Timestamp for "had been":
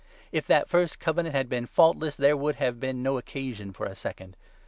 1.35-1.67